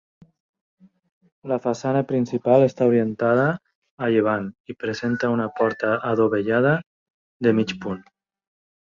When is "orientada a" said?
2.93-4.11